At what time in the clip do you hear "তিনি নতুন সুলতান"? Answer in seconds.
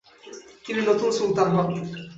0.65-1.47